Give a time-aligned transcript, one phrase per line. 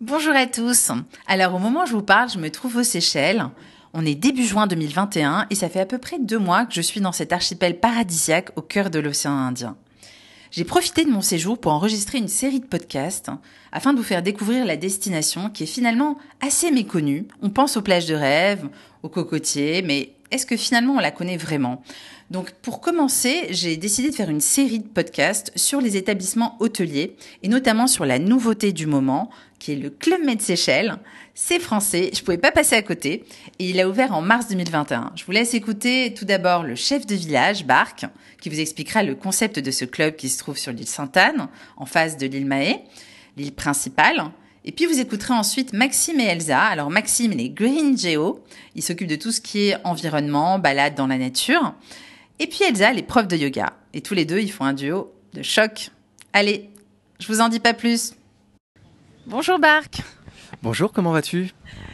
[0.00, 0.92] Bonjour à tous.
[1.26, 3.44] Alors au moment où je vous parle, je me trouve aux Seychelles.
[3.92, 6.80] On est début juin 2021 et ça fait à peu près deux mois que je
[6.80, 9.76] suis dans cet archipel paradisiaque au cœur de l'océan Indien.
[10.52, 13.32] J'ai profité de mon séjour pour enregistrer une série de podcasts
[13.72, 17.26] afin de vous faire découvrir la destination qui est finalement assez méconnue.
[17.42, 18.68] On pense aux plages de rêve,
[19.02, 21.82] aux cocotiers, mais est-ce que finalement on la connaît vraiment?
[22.30, 27.16] Donc pour commencer, j'ai décidé de faire une série de podcasts sur les établissements hôteliers
[27.42, 30.98] et notamment sur la nouveauté du moment qui est le Club Med Seychelles.
[31.34, 33.24] C'est français, je pouvais pas passer à côté
[33.58, 35.12] et il a ouvert en mars 2021.
[35.14, 38.06] Je vous laisse écouter tout d'abord le chef de village, Barc,
[38.40, 41.86] qui vous expliquera le concept de ce club qui se trouve sur l'île Sainte-Anne, en
[41.86, 42.78] face de l'île Mahé,
[43.36, 44.30] l'île principale.
[44.64, 46.60] Et puis vous écouterez ensuite Maxime et Elsa.
[46.60, 48.44] Alors Maxime, il est Green Geo.
[48.74, 51.74] Il s'occupe de tout ce qui est environnement, balade dans la nature.
[52.38, 53.72] Et puis Elsa, elle est prof de yoga.
[53.94, 55.90] Et tous les deux, ils font un duo de choc.
[56.32, 56.68] Allez,
[57.18, 58.12] je vous en dis pas plus.
[59.28, 60.00] Bonjour Barc.
[60.62, 61.50] Bonjour, comment vas-tu?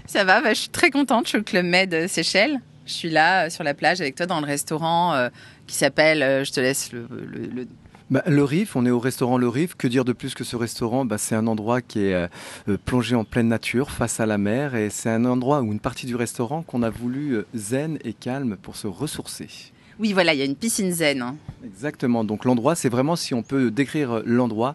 [0.06, 1.24] Ça va, bah, je suis très contente.
[1.24, 2.60] Je suis au Club Med Seychelles.
[2.86, 5.28] Je suis là euh, sur la plage avec toi dans le restaurant euh,
[5.66, 7.66] qui s'appelle, euh, je te laisse le, le, le...
[8.10, 9.74] Bah, le Riff, on est au restaurant Le Riff.
[9.74, 11.04] Que dire de plus que ce restaurant?
[11.04, 12.26] Bah, C'est un endroit qui est euh,
[12.68, 15.80] euh, plongé en pleine nature, face à la mer, et c'est un endroit ou une
[15.80, 19.48] partie du restaurant qu'on a voulu euh, zen et calme pour se ressourcer.
[19.98, 21.22] Oui, voilà, il y a une piscine zen.
[21.22, 21.36] hein.
[21.64, 22.24] Exactement.
[22.24, 24.74] Donc l'endroit, c'est vraiment si on peut décrire l'endroit.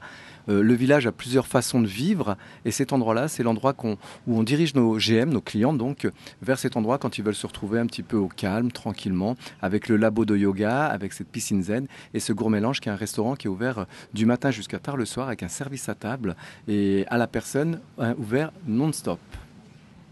[0.49, 4.43] Euh, le village a plusieurs façons de vivre et cet endroit-là, c'est l'endroit où on
[4.43, 6.07] dirige nos GM, nos clients, donc
[6.41, 9.87] vers cet endroit quand ils veulent se retrouver un petit peu au calme, tranquillement, avec
[9.87, 12.95] le labo de yoga, avec cette piscine zen et ce gourmet mélange qui est un
[12.95, 15.95] restaurant qui est ouvert euh, du matin jusqu'à tard le soir avec un service à
[15.95, 16.35] table
[16.67, 19.19] et à la personne euh, ouvert non-stop.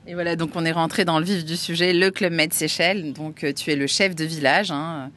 [0.07, 3.11] Et voilà, donc on est rentré dans le vif du sujet, le Club Med Seychelles.
[3.11, 4.71] Donc tu es le chef de village.
[4.71, 5.11] hein.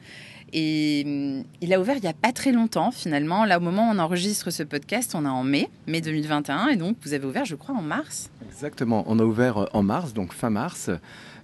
[0.53, 3.45] Et hum, il a ouvert il n'y a pas très longtemps finalement.
[3.45, 6.69] Là, au moment où on enregistre ce podcast, on est en mai, mai 2021.
[6.69, 8.29] Et donc vous avez ouvert, je crois, en mars.
[8.47, 10.89] Exactement, on a ouvert euh, en mars, donc fin mars,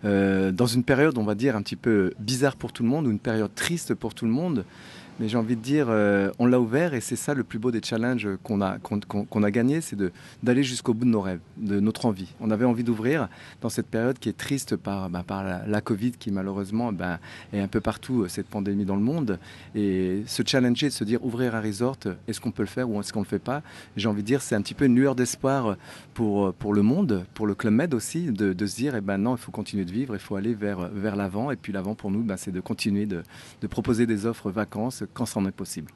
[0.06, 3.08] euh, dans une période, on va dire, un petit peu bizarre pour tout le monde,
[3.08, 4.66] ou une période triste pour tout le monde.
[5.20, 7.72] Mais j'ai envie de dire, euh, on l'a ouvert et c'est ça le plus beau
[7.72, 9.98] des challenges qu'on a, qu'on, qu'on a gagné, c'est
[10.44, 12.34] d'aller jusqu'au bout de nos rêves, de notre envie.
[12.40, 13.28] On avait envie d'ouvrir
[13.62, 17.20] dans cette période qui est triste par, bah, par la, Covid qui malheureusement bah,
[17.52, 19.40] est un peu partout, euh, cette pandémie dans le monde.
[19.74, 21.98] Et se challenger, se dire ouvrir un resort,
[22.28, 23.64] est-ce qu'on peut le faire ou est-ce qu'on ne le fait pas?
[23.96, 25.78] J'ai envie de dire, c'est un petit peu une lueur d'espoir
[26.14, 29.18] pour, pour le monde, pour le Club Med aussi, de, de se dire, eh ben
[29.18, 31.50] non, il faut continuer de vivre, il faut aller vers, vers l'avant.
[31.50, 33.24] Et puis l'avant pour nous, ben, c'est de continuer de,
[33.62, 35.92] de proposer des offres vacances quand c'en est possible.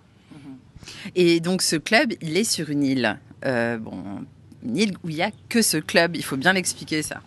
[1.16, 3.20] Et donc ce club, il est sur une île.
[3.46, 4.26] Euh, bon,
[4.64, 6.16] une île où il n'y a que ce club.
[6.16, 7.22] Il faut bien l'expliquer ça.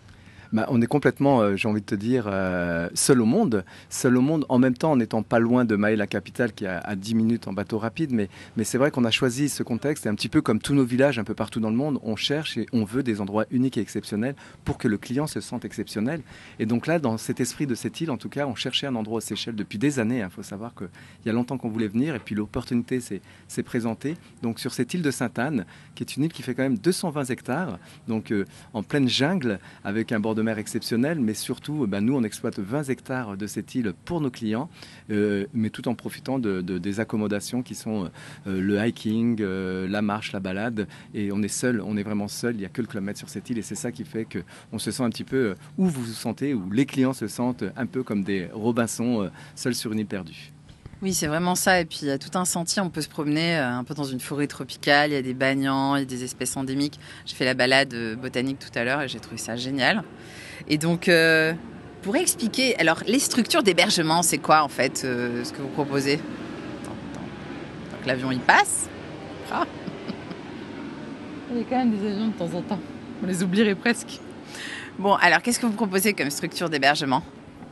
[0.55, 3.65] Bah, on est complètement, euh, j'ai envie de te dire, euh, seul au monde.
[3.89, 6.63] Seul au monde, en même temps, en n'étant pas loin de Maé, la capitale, qui
[6.63, 8.11] est à, à 10 minutes en bateau rapide.
[8.13, 8.29] Mais,
[8.63, 10.05] c'est vrai qu'on a choisi ce contexte.
[10.05, 12.15] Et un petit peu comme tous nos villages un peu partout dans le monde, on
[12.15, 15.65] cherche et on veut des endroits uniques et exceptionnels pour que le client se sente
[15.65, 16.21] exceptionnel.
[16.57, 18.95] Et donc là, dans cet esprit de cette île, en tout cas, on cherchait un
[18.95, 20.19] endroit aux Seychelles depuis des années.
[20.19, 20.87] Il faut savoir qu'il
[21.25, 22.15] y a longtemps qu'on voulait venir.
[22.15, 24.15] Et puis l'opportunité s'est s'est présentée.
[24.41, 25.65] Donc sur cette île de Sainte-Anne,
[25.95, 27.77] qui est une île qui fait quand même 220 hectares,
[28.07, 31.99] donc euh, en pleine jungle, avec un bord de mer exceptionnel, mais surtout, euh, ben,
[32.01, 34.69] nous, on exploite 20 hectares de cette île pour nos clients,
[35.11, 38.09] euh, mais tout en profitant de, de- des accommodations qui sont
[38.47, 42.27] euh, le hiking, euh, la marche, la balade, et on est seul, on est vraiment
[42.29, 44.25] seul, il n'y a que le kilomètre sur cette île, et c'est ça qui fait
[44.25, 47.65] qu'on se sent un petit peu, où vous vous sentez, où les clients se sentent
[47.75, 50.51] un peu comme des Robinson euh, seuls sur une île perdue.
[51.05, 51.79] Oui, c'est vraiment ça.
[51.79, 52.81] Et puis il y a tout un sentier.
[52.81, 55.11] On peut se promener euh, un peu dans une forêt tropicale.
[55.11, 56.99] Il y a des bagnants, il y a des espèces endémiques.
[57.27, 60.03] J'ai fait la balade euh, botanique tout à l'heure et j'ai trouvé ça génial.
[60.67, 61.53] Et donc, euh,
[62.01, 66.15] pour expliquer, alors les structures d'hébergement, c'est quoi en fait euh, ce que vous proposez?
[66.15, 67.27] Attends, attends.
[67.91, 68.89] Tant que l'avion il passe.
[69.51, 69.67] Ah.
[71.51, 72.79] Il y a quand même des avions de temps en temps.
[73.21, 74.19] On les oublierait presque.
[74.97, 77.21] Bon, alors qu'est-ce que vous proposez comme structure d'hébergement?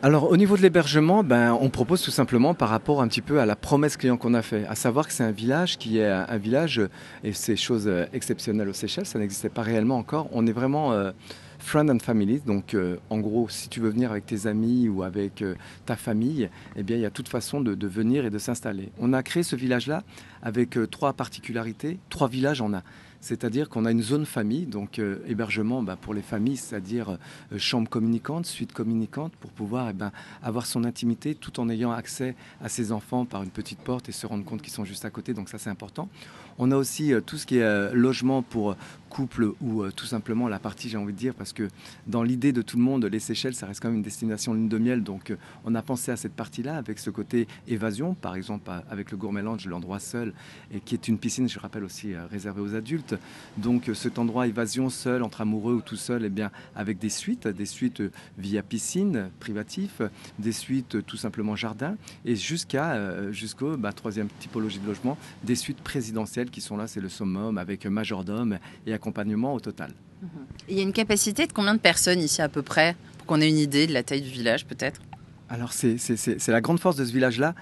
[0.03, 3.39] Alors au niveau de l'hébergement, ben, on propose tout simplement par rapport un petit peu
[3.39, 6.11] à la promesse client qu'on a fait, à savoir que c'est un village qui est
[6.11, 6.89] un village, euh,
[7.23, 10.91] et c'est chose euh, exceptionnelle aux Seychelles, ça n'existait pas réellement encore, on est vraiment
[10.91, 11.13] euh,
[11.57, 12.75] friend and family, donc
[13.09, 15.41] en gros si tu veux venir avec tes amis ou avec
[15.85, 18.91] ta famille, eh bien il y a toute façon de, venir et de s'installer.
[18.99, 20.03] On a créé ce village-là
[20.41, 22.83] avec trois particularités, trois villages en un.
[23.23, 27.57] C'est-à-dire qu'on a une zone famille, donc euh, hébergement bah, pour les familles, c'est-à-dire euh,
[27.57, 30.11] chambre communicante, suite communicante, pour pouvoir eh ben,
[30.41, 34.11] avoir son intimité tout en ayant accès à ses enfants par une petite porte et
[34.11, 36.09] se rendre compte qu'ils sont juste à côté, donc ça c'est important.
[36.57, 38.75] On a aussi euh, tout ce qui est euh, logement pour
[39.09, 41.67] couple ou tout simplement la partie, j'ai envie de dire, parce que
[42.07, 44.69] dans l'idée de tout le monde, les Seychelles, ça reste quand même une destination lune
[44.69, 45.03] de miel.
[45.03, 49.17] Donc on a pensé à cette partie-là avec ce côté évasion, par exemple avec le
[49.17, 50.33] Gourmet l'endroit seul,
[50.73, 53.15] et qui est une piscine, je rappelle aussi, réservée aux adultes.
[53.57, 57.09] Donc cet endroit évasion seul, entre amoureux ou tout seul, et eh bien, avec des
[57.09, 58.01] suites, des suites
[58.39, 60.01] via piscine, privatif,
[60.39, 65.81] des suites tout simplement jardin, et jusqu'à jusqu'au bah, troisième typologie de logement, des suites
[65.81, 69.91] présidentielles qui sont là, c'est le summum, avec majordome et accompagnement au total.
[70.21, 70.29] Mhm.
[70.69, 73.41] Il y a une capacité de combien de personnes ici à peu près, pour qu'on
[73.41, 75.01] ait une idée de la taille du village peut-être?
[75.49, 77.53] Alors c'est la grande force de ce village-là.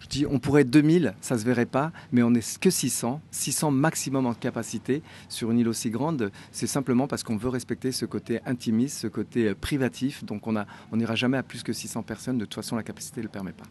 [0.00, 3.20] Je dis, on pourrait être 2000, ça se verrait pas, mais on n'est que 600,
[3.32, 6.30] 600 maximum en capacité sur une île aussi grande.
[6.52, 10.24] C'est simplement parce qu'on veut respecter ce côté intimiste, ce côté euh, privatif.
[10.24, 12.38] Donc on n'ira jamais à plus que 600 personnes.
[12.38, 13.64] De toute façon, la capacité ne le permet pas.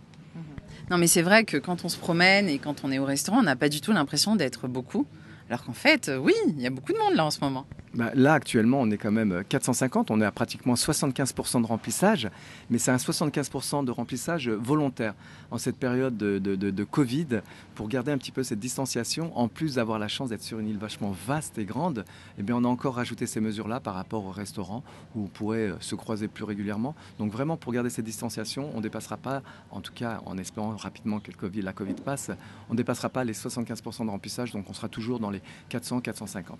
[0.90, 3.40] Non, mais c'est vrai que quand on se promène et quand on est au restaurant,
[3.40, 5.06] on n'a pas du tout l'impression d'être beaucoup.
[5.50, 7.66] Alors qu'en fait, euh, oui, il y a beaucoup de monde là en ce moment.
[7.94, 12.30] Bah, là, actuellement, on est quand même 450, on est à pratiquement 75% de remplissage,
[12.70, 15.16] mais c'est un 75% de remplissage volontaire
[15.50, 17.42] en cette période de, Covid
[17.74, 19.36] pour garder un petit peu cette distanciation.
[19.38, 22.06] En plus d'avoir la chance d'être sur une île vachement vaste et grande,
[22.38, 24.84] eh bien, on a encore rajouté ces mesures-là par rapport au restaurant
[25.16, 26.94] où on pourrait euh, se croiser plus régulièrement.
[27.18, 29.42] Donc vraiment, pour garder cette distanciation, on ne dépassera pas,
[29.72, 32.30] en tout cas en espérant rapidement que la Covid passe,
[32.70, 35.37] on ne dépassera pas les 75% de remplissage, donc on sera toujours dans les
[35.72, 36.56] 400-450.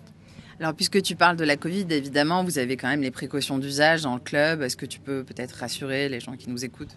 [0.60, 4.02] Alors, puisque tu parles de la Covid, évidemment, vous avez quand même les précautions d'usage
[4.02, 4.62] dans le club.
[4.62, 6.96] Est-ce que tu peux peut-être rassurer les gens qui nous écoutent?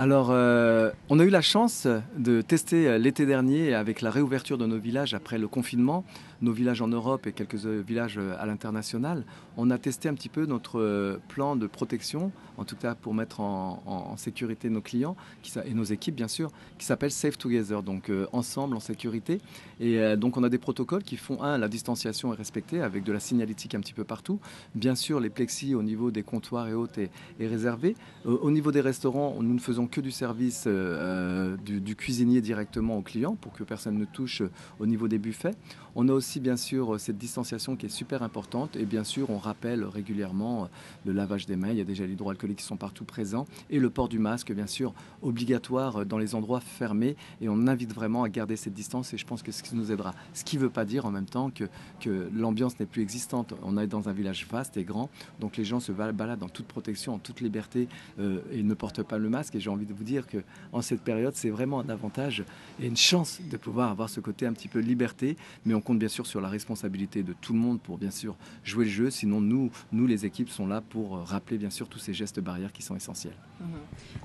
[0.00, 4.56] Alors, euh, on a eu la chance de tester euh, l'été dernier avec la réouverture
[4.56, 6.04] de nos villages après le confinement
[6.40, 9.24] nos villages en Europe et quelques euh, villages euh, à l'international,
[9.56, 13.14] on a testé un petit peu notre euh, plan de protection, en tout cas pour
[13.14, 15.16] mettre en, sécurité nos clients
[15.64, 19.40] et nos équipes bien sûr, qui s'appelle Safe Together, donc ensemble en sécurité.
[19.80, 23.12] Et donc on a des protocoles qui font, un, la distanciation est respectée avec de
[23.12, 24.40] la signalétique un petit peu partout.
[24.74, 27.10] Bien sûr, les plexis au niveau des comptoirs et autres est,
[27.46, 27.94] réservé.
[28.24, 33.02] au niveau des restaurants, nous ne faisons que du service du, du, cuisinier directement aux
[33.02, 34.42] clients pour que personne ne touche
[34.80, 35.54] au niveau des buffets.
[35.94, 38.76] On a aussi bien sûr cette distanciation qui est super importante.
[38.76, 40.66] Et bien sûr on rappelle régulièrement euh,
[41.06, 43.46] le lavage des mains, il y a déjà les hydroalcooliques qui sont partout présents.
[43.70, 44.92] Et le port du masque bien sûr
[45.22, 47.16] obligatoire dans les endroits fermés.
[47.40, 49.14] Et on invite vraiment à garder cette distance.
[49.14, 50.14] Et je pense que ce qui nous aidera.
[50.34, 51.64] Ce qui ne veut pas dire en même temps que,
[52.00, 53.54] que l'ambiance n'est plus existante.
[53.62, 55.08] On est dans un village vaste et grand.
[55.40, 57.88] Donc les gens se baladent en toute protection, en toute liberté
[58.18, 59.54] euh, et ne portent pas le masque.
[59.54, 60.38] Et j'ai envie de vous dire que
[60.72, 62.44] en cette période c'est vraiment un avantage
[62.80, 65.36] et une chance de pouvoir avoir ce côté un petit peu liberté.
[65.64, 68.36] Mais on compte bien sûr sur la responsabilité de tout le monde pour bien sûr
[68.64, 69.10] jouer le jeu.
[69.10, 72.40] Sinon, nous, nous les équipes, sont là pour euh, rappeler bien sûr tous ces gestes
[72.40, 73.34] barrières qui sont essentiels.
[73.60, 73.66] Mhm.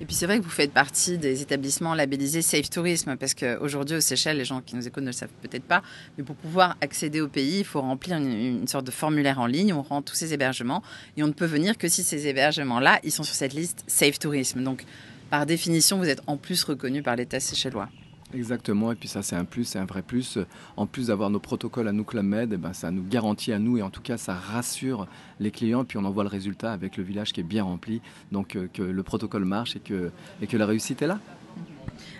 [0.00, 3.96] Et puis c'est vrai que vous faites partie des établissements labellisés Safe Tourisme parce qu'aujourd'hui
[3.96, 5.82] aux Seychelles, les gens qui nous écoutent ne le savent peut-être pas,
[6.16, 9.72] mais pour pouvoir accéder au pays, il faut remplir une, sorte de formulaire en ligne.
[9.72, 10.82] On rend tous ces hébergements
[11.16, 14.18] et on ne peut venir que si ces hébergements-là, ils sont sur cette liste Safe
[14.18, 14.62] Tourisme.
[14.62, 14.84] Donc
[15.30, 17.88] par définition, vous êtes en plus reconnu par l'État séchellois.
[18.34, 20.38] Exactement, et puis ça c'est un plus, c'est un vrai plus.
[20.76, 23.60] En plus d'avoir nos protocoles à nous Club Med, eh ben, ça nous garantit à
[23.60, 25.06] nous et en tout cas ça rassure
[25.38, 25.82] les clients.
[25.82, 28.00] Et puis on en voit le résultat avec le village qui est bien rempli,
[28.32, 30.10] donc euh, que le protocole marche et que,
[30.42, 31.20] et que la réussite est là.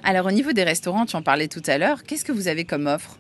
[0.05, 2.65] Alors au niveau des restaurants, tu en parlais tout à l'heure, qu'est-ce que vous avez
[2.65, 3.19] comme offre?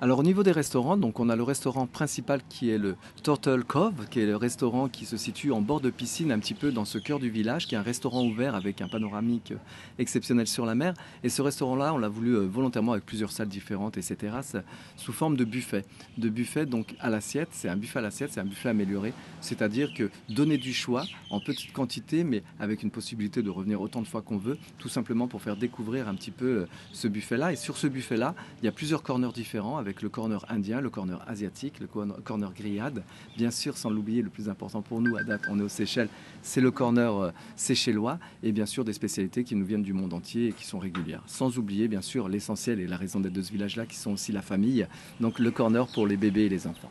[0.00, 3.64] Alors au niveau des restaurants, donc on a le restaurant principal qui est le Turtle
[3.64, 6.70] Cove, qui est le restaurant qui se situe en bord de piscine, un petit peu
[6.70, 9.54] dans ce cœur du village, qui est un restaurant ouvert avec un panoramique
[9.98, 10.94] exceptionnel sur la mer.
[11.24, 14.54] Et ce restaurant-là, on l'a voulu euh, volontairement avec plusieurs salles différentes et ses terrasses
[14.94, 15.84] sous forme de buffet.
[16.16, 19.92] De buffet donc à l'assiette, c'est un buffet à l'assiette, c'est un buffet amélioré, c'est-à-dire
[19.94, 24.06] que donner du choix en petite quantité, mais avec une possibilité de revenir autant de
[24.06, 27.52] fois qu'on veut, tout simplement pour faire découvrir un petit peu euh, ce buffet-là.
[27.52, 31.22] Et sur ce buffet-là, il y a plusieurs corners différents le corner indien, le corner
[31.26, 33.02] asiatique, le corner grillade.
[33.36, 36.08] Bien sûr, sans l'oublier, le plus important pour nous à date, on est aux Seychelles,
[36.42, 40.12] c'est le corner euh, séchellois et bien sûr des spécialités qui nous viennent du monde
[40.14, 41.22] entier et qui sont régulières.
[41.26, 44.32] Sans oublier bien sûr l'essentiel et la raison d'être de ce village-là qui sont aussi
[44.32, 44.86] la famille,
[45.20, 46.90] donc le corner pour les bébés et les enfants.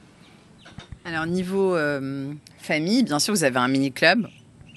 [1.05, 4.27] Alors niveau euh, famille, bien sûr, vous avez un mini-club,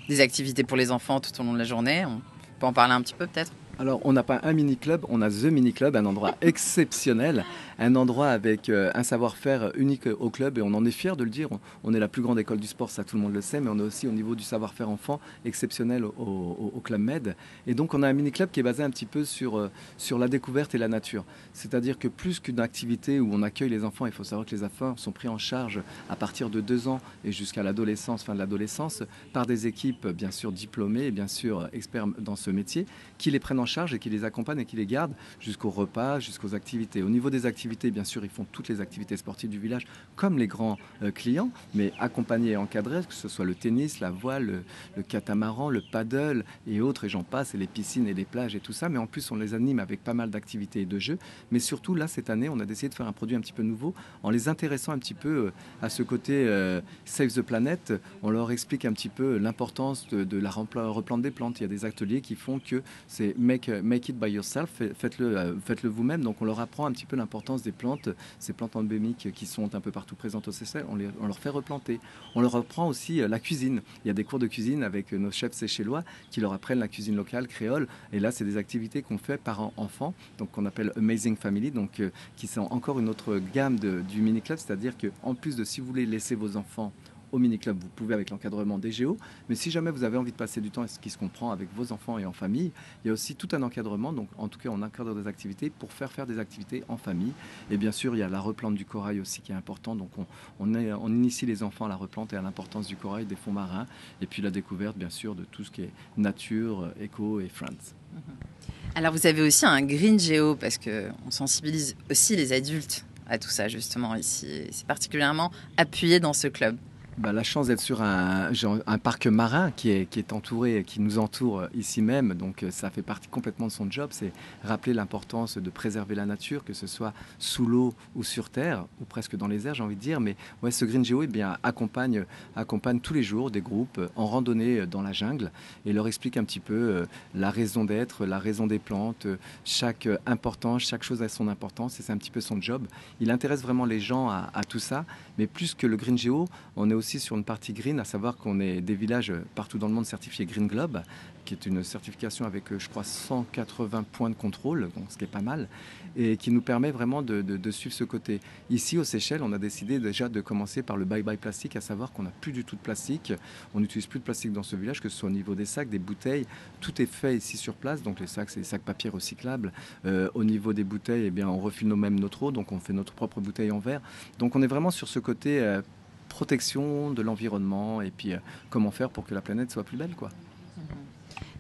[0.09, 2.05] des activités pour les enfants tout au long de la journée.
[2.07, 2.21] On
[2.61, 3.53] peut en parler un petit peu peut-être?
[3.81, 7.47] Alors, on n'a pas un mini-club, on a The Mini-Club, un endroit exceptionnel,
[7.79, 11.25] un endroit avec euh, un savoir-faire unique au club et on en est fier de
[11.25, 11.49] le dire.
[11.83, 13.71] On, est la plus grande école du sport, ça tout le monde le sait, mais
[13.71, 17.37] on est aussi au niveau du savoir-faire enfant exceptionnel au, Club Med.
[17.67, 20.19] Et donc, on a un mini-club qui est basé un petit peu sur, euh, sur
[20.19, 21.25] la découverte et la nature.
[21.55, 24.63] C'est-à-dire que plus qu'une activité où on accueille les enfants, il faut savoir que les
[24.63, 28.41] enfants sont pris en charge à partir de deux ans et jusqu'à l'adolescence, fin de
[28.41, 32.85] l'adolescence, par des équipes bien sûr diplômées et bien sûr experts dans ce métier,
[33.17, 36.19] qui les prennent en charge et qui les accompagnent et qui les gardent jusqu'au repas,
[36.19, 37.03] jusqu'aux activités.
[37.03, 37.91] Au niveau des activités, activités.
[37.91, 39.87] Bien sûr, ils font toutes les activités sportives du village,
[40.17, 44.11] comme les grands euh, clients, mais accompagnés et encadrés, que ce soit le tennis, la
[44.11, 44.63] voile,
[44.97, 48.57] le, catamaran, le paddle et autres, et j'en passe, et les piscines et les plages
[48.57, 48.89] et tout ça.
[48.89, 51.19] Mais en plus, on les anime avec pas mal d'activités et de jeux.
[51.51, 53.63] Mais surtout, là, cette année, on a décidé de faire un produit un petit peu
[53.63, 57.93] nouveau en les intéressant un petit peu euh, à ce côté euh, Save the Planet.
[58.23, 61.61] On leur explique un petit peu l'importance de, la replante des plantes.
[61.61, 65.59] Il y a des ateliers qui font que c'est make, make it by yourself, faites-le
[65.65, 66.23] faites -le vous-même.
[66.23, 69.75] Donc on leur apprend un petit peu l'importance des plantes, ces plantes endémiques qui sont
[69.75, 72.01] un peu partout présentes au Seychelles, on, on leur fait replanter.
[72.35, 73.83] On leur apprend aussi euh, la cuisine.
[74.05, 76.89] Il y a des cours de cuisine avec nos chefs séchellois qui leur apprennent la
[76.89, 77.89] cuisine locale, créole.
[78.13, 82.01] Et là, c'est des activités qu'on fait par enfant, donc qu'on appelle Amazing Family, donc
[82.01, 85.81] euh, qui sont encore une autre gamme du mini club, c'est-à-dire qu'en plus de si
[85.81, 86.93] vous voulez laisser vos enfants
[87.33, 89.17] au mini-club, vous pouvez avec l'encadrement des géos.
[89.49, 91.69] Mais si jamais vous avez envie de passer du temps, ce qui se comprend avec
[91.75, 92.73] vos enfants et en famille,
[93.05, 94.13] il y a aussi tout un encadrement.
[94.13, 97.33] Donc, en tout cas, on encadre des activités pour faire faire des activités en famille.
[97.71, 99.95] Et bien sûr, il y a la replante du corail aussi qui est important.
[99.95, 100.27] Donc, on,
[100.59, 103.87] on, initie les enfants à la replante et à l'importance du corail, des fonds marins.
[104.21, 107.95] Et puis la découverte, bien sûr, de tout ce qui est nature, éco et friends.
[108.15, 108.97] Mm-hmm.
[108.97, 113.49] Alors, vous avez aussi un green géo parce qu'on sensibilise aussi les adultes à tout
[113.49, 114.67] ça, justement, ici.
[114.73, 116.77] C'est particulièrement appuyé dans ce club.
[117.19, 118.51] Bah, la chance d'être sur un,
[118.87, 122.35] un, parc marin qui est, qui est entouré, qui nous entoure ici même.
[122.35, 124.11] Donc euh, ça fait partie complètement de son job.
[124.13, 124.33] C'est
[124.65, 129.05] rappeler l'importance de préserver la nature, que ce soit sous l'eau ou sur terre, ou
[129.05, 130.21] presque dans les airs, j'ai envie de dire.
[130.21, 132.25] Mais ouais, ce Green Geo eh bien, accompagne,
[132.55, 135.51] accompagne tous les jours des groupes en randonnée dans la jungle
[135.85, 139.27] et leur explique un petit peu euh, la raison d'être, la raison des plantes,
[139.65, 142.87] chaque importance, chaque chose a son importance et c'est un petit peu son job.
[143.21, 145.05] Il intéresse vraiment les gens à, à tout ça.
[145.39, 148.37] Mais plus que le Green Geo, on est aussi sur une partie green, à savoir
[148.37, 151.03] qu'on est des villages partout dans le monde certifiés Green Globe,
[151.45, 155.27] qui est une certification avec, euh, je crois, 180 points de contrôle, ce qui est
[155.27, 155.69] pas mal,
[156.17, 158.41] et qui nous permet vraiment de, suivre ce côté.
[158.69, 162.13] Ici, aux Seychelles, on a décidé déjà de commencer par le bye-bye plastique, à savoir
[162.13, 163.33] qu'on n'a plus du tout de plastique.
[163.75, 165.89] On n'utilise plus de plastique dans ce village, que ce soit au niveau des sacs,
[165.89, 166.47] des bouteilles.
[166.81, 168.03] Tout est fait ici sur place.
[168.03, 169.73] Donc les sacs, c'est des sacs papier recyclables.
[170.05, 172.93] Euh, au niveau des bouteilles, eh bien, on refile nous-mêmes notre eau, donc on fait
[172.93, 174.01] notre propre bouteille en verre.
[174.39, 175.83] Donc on est vraiment sur ce côté euh,
[176.31, 178.39] protection de l'environnement et puis euh,
[178.71, 180.15] comment faire pour que la planète soit plus belle.
[180.17, 180.31] quoi.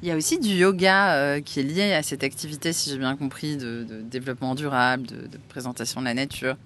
[0.02, 2.96] Il y a aussi du yoga euh, qui est lié à cette activité, si j'ai
[2.96, 6.56] bien compris, de, développement durable, de, présentation de la nature.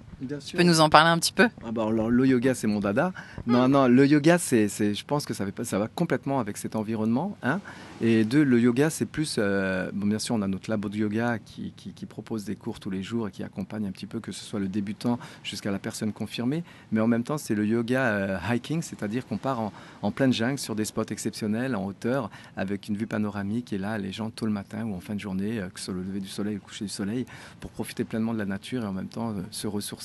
[0.46, 1.48] Tu peux nous en parler un petit peu?
[1.64, 3.12] Ah bah alors, Le yoga, c'est mon dada.
[3.46, 6.76] Non, non, le yoga, c'est, je pense que ça, fait, ça va complètement avec cet
[6.76, 7.36] environnement.
[7.42, 7.60] Hein
[8.00, 9.36] et deux, le yoga, c'est plus.
[9.38, 12.80] Euh, bon, bien sûr, on a notre labo de yoga qui, qui, propose des cours
[12.80, 15.70] tous les jours et qui accompagne un petit peu, que ce soit le débutant jusqu'à
[15.70, 16.64] la personne confirmée.
[16.92, 20.32] Mais en même temps, c'est le yoga euh, hiking, c'est-à-dire qu'on part en, en, pleine
[20.32, 23.72] jungle sur des spots exceptionnels, en hauteur, avec une vue panoramique.
[23.72, 25.86] Et là, les gens, tôt le matin ou en fin de journée, euh, que ce
[25.86, 27.26] soit le lever du soleil ou le coucher du soleil,
[27.60, 30.03] pour profiter pleinement de la nature et en même temps se ressourcer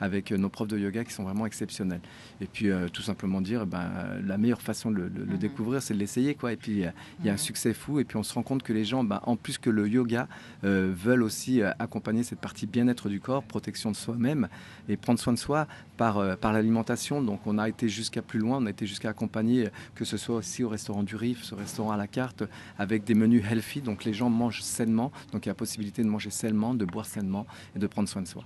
[0.00, 2.00] avec nos profs de yoga qui sont vraiment exceptionnels.
[2.40, 3.90] Et puis, tout simplement dire, ben,
[4.24, 5.38] la meilleure façon de le, le, mm-hmm.
[5.38, 6.34] découvrir, c'est de l'essayer.
[6.34, 6.52] Quoi.
[6.52, 6.84] Et puis,
[7.20, 8.00] il y a un succès fou.
[8.00, 10.28] Et puis on se rend compte que les gens, bah, en plus que le yoga,
[10.64, 14.48] euh, veulent aussi euh, accompagner cette partie bien-être du corps, protection de soi-même
[14.88, 15.66] et prendre soin de soi
[15.96, 17.22] par, euh, par l'alimentation.
[17.22, 20.36] Donc on a été jusqu'à plus loin, on a été jusqu'à accompagner, que ce soit
[20.36, 22.44] aussi au restaurant du Rif, ce restaurant à la carte,
[22.78, 23.80] avec des menus healthy.
[23.80, 25.12] Donc les gens mangent sainement.
[25.32, 28.08] Donc il y a la possibilité de manger sainement, de boire sainement et de prendre
[28.08, 28.42] soin de soi.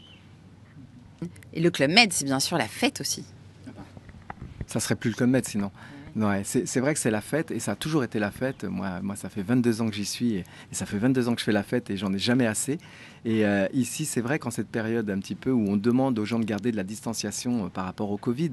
[1.53, 3.25] Et le Club Med, c'est bien sûr la fête aussi.
[4.67, 5.71] Ça serait plus le Club Med sinon.
[6.17, 8.63] Ouais, c'est vrai que c'est la fête et ça a toujours été la fête.
[8.63, 11.41] Moi, moi ça fait 22 ans que j'y suis et, ça fait 22 ans que
[11.41, 12.79] je fais la fête et j'en ai jamais assez.
[13.25, 16.25] Et euh, ici, c'est vrai qu'en cette période un petit peu où on demande aux
[16.27, 18.51] gens de garder de la distanciation euh, par rapport au Covid,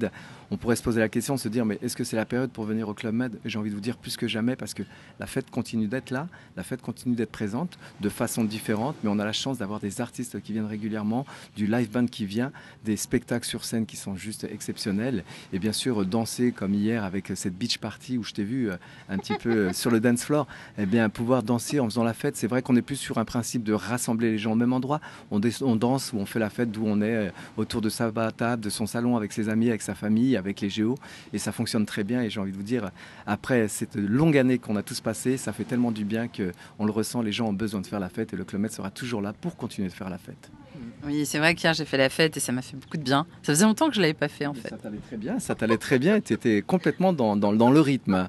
[0.50, 2.64] on pourrait se poser la question, se dire mais est-ce que c'est la période pour
[2.64, 3.38] venir au Club Med?
[3.44, 4.82] J'ai envie de vous dire plus que jamais parce que
[5.20, 6.26] la fête continue d'être là,
[6.56, 10.00] la fête continue d'être présente de façon différente, mais on a la chance d'avoir des
[10.00, 12.50] artistes qui viennent régulièrement, du live band qui vient,
[12.84, 17.30] des spectacles sur scène qui sont juste exceptionnels, et bien sûr danser comme hier avec
[17.34, 18.76] cette beach party où je t'ai vu euh,
[19.08, 20.46] un petit peu sur le dance floor,
[20.78, 23.24] eh bien pouvoir danser en faisant la fête, c'est vrai qu'on est plus sur un
[23.24, 25.00] principe de rassembler les gens même endroit.
[25.30, 28.62] On, danse ou on fait la fête d'où on est, euh, autour de sa table,
[28.62, 30.96] de son salon, avec ses amis, avec sa famille, avec les géos.
[31.32, 32.22] Et ça fonctionne très bien.
[32.22, 32.90] Et j'ai envie de vous dire,
[33.26, 36.92] après cette longue année qu'on a tous passée, ça fait tellement du bien qu'on le
[36.92, 37.22] ressent.
[37.22, 39.56] Les gens ont besoin de faire la fête et le Club sera toujours là pour
[39.56, 40.50] continuer de faire la fête.
[41.04, 43.26] Oui, c'est vrai qu'hier j'ai fait la fête et ça m'a fait beaucoup de bien.
[43.42, 44.68] Ça faisait longtemps que je ne l'avais pas fait en fait.
[44.68, 47.70] Ça t'allait très bien, ça t'allait très bien et tu étais complètement dans, dans, dans
[47.70, 48.28] le rythme.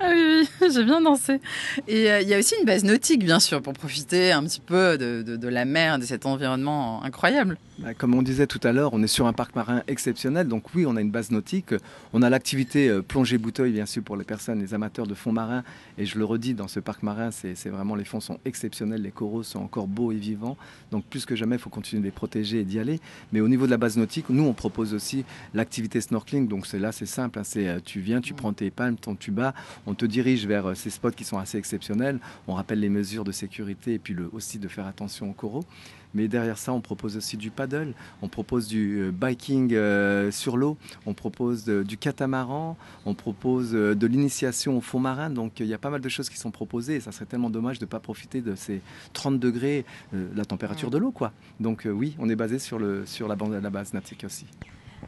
[0.00, 1.40] Ah oui, oui j'ai bien dansé.
[1.86, 4.60] Et euh, il y a aussi une base nautique, bien sûr, pour profiter un petit
[4.60, 7.56] peu de, de, de la mer, de cet environnement incroyable.
[7.82, 10.46] Bah, comme on disait tout à l'heure, on est sur un parc marin exceptionnel.
[10.46, 11.74] Donc oui, on a une base nautique.
[12.12, 15.32] On a l'activité euh, plongée bouteille, bien sûr, pour les personnes, les amateurs de fonds
[15.32, 15.64] marins.
[15.98, 19.02] Et je le redis, dans ce parc marin, c'est vraiment les fonds sont exceptionnels.
[19.02, 20.56] Les coraux sont encore beaux et vivants.
[20.92, 23.00] Donc plus que jamais, il faut continuer de les protéger et d'y aller.
[23.32, 26.46] Mais au niveau de la base nautique, nous, on propose aussi l'activité snorkeling.
[26.46, 27.40] Donc c'est là, c'est simple.
[27.40, 27.42] Hein.
[27.56, 29.54] euh, tu viens, tu prends tes palmes, ton tuba,
[29.86, 32.20] on te dirige vers euh, ces spots qui sont assez exceptionnels.
[32.46, 35.64] On rappelle les mesures de sécurité et puis aussi de faire attention aux coraux.
[36.14, 40.56] Mais derrière ça, on propose aussi du paddle, on propose du euh, biking euh, sur
[40.56, 40.76] l'eau,
[41.06, 42.76] on propose du catamaran,
[43.06, 45.30] on propose euh, de l'initiation au fond marin.
[45.30, 47.50] Donc il y a pas mal de choses qui sont proposées et ça serait tellement
[47.50, 48.80] dommage de ne pas profiter de ces
[49.12, 51.12] 30 degrés, la température de l'eau.
[51.12, 51.32] quoi.
[51.60, 54.46] Donc oui, on est basé sur, le, sur la, bande, la base nautique aussi.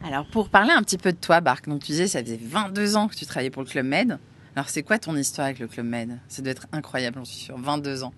[0.03, 2.95] Alors pour parler un petit peu de toi, Barc, donc tu disais ça faisait 22
[2.97, 4.19] ans que tu travaillais pour le Club Med.
[4.55, 6.19] Alors c'est quoi ton histoire avec le Club Med?
[6.27, 7.57] Ça doit être incroyable, j'en suis sûr.
[7.57, 8.13] 22 ans.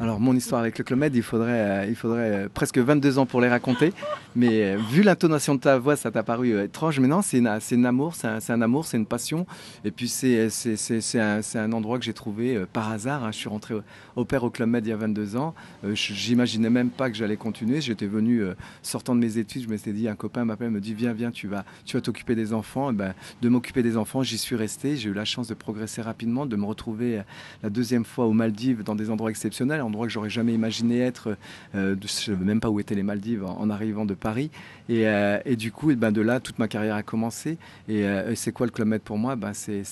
[0.00, 3.26] Alors mon histoire avec le Club il faudrait, euh, il faudrait euh, presque 22 ans
[3.26, 3.92] pour les raconter.
[4.34, 6.98] Mais euh, vu l'intonation de ta voix, ça t'a paru étrange.
[7.00, 9.46] Mais non, c'est un amour, c'est un, amour, c'est une passion.
[9.84, 10.48] Et puis c'est
[11.16, 13.24] un, un, endroit que j'ai trouvé par hasard.
[13.24, 13.30] Hein.
[13.30, 13.74] Je suis rentré
[14.16, 15.54] au, père au Club il y a 22 ans.
[15.92, 17.82] J'imaginais même pas que j'allais continuer.
[17.82, 18.42] J'étais venu,
[18.82, 21.46] sortant de mes études, je m'étais dit, un copain m'appelle, me dit, viens, viens, tu
[21.46, 22.92] vas tu vas t'occuper des enfants.
[22.94, 24.96] ben, de m'occuper des enfants, j'y suis resté.
[24.96, 27.20] J'ai eu la chance de progresser rapidement, de me retrouver
[27.62, 31.36] la deuxième fois aux Maldives dans des endroits exceptionnels endroit que j'aurais jamais imaginé être.
[31.74, 34.50] Euh, je ne savais même pas où étaient les Maldives en, arrivant de Paris.
[34.88, 37.58] Et, euh, et du coup, et ben de là, toute ma carrière a commencé.
[37.88, 39.36] Et, euh, c'est quoi le Club Med pour moi?
[39.36, 39.82] Ben c'est,